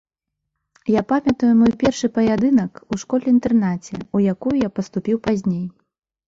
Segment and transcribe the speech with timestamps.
[0.93, 5.63] Я памятаю мой першы паядынак у школе-інтэрнаце, у якую я паступіў пазней.